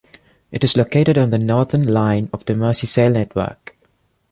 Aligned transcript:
It 0.51 0.63
is 0.63 0.75
located 0.75 1.15
on 1.19 1.29
the 1.29 1.37
Northern 1.37 1.83
Line 1.83 2.27
of 2.33 2.43
the 2.45 2.53
Merseyrail 2.53 3.13
network. 3.13 3.77